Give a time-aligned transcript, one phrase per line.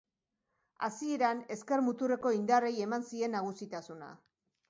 [0.87, 4.09] Hasieran ezker muturreko indarrei eman zien nagusitasuna.